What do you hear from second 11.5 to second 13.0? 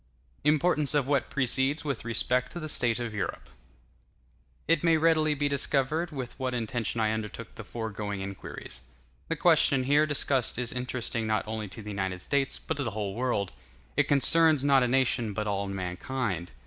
to the United States, but to the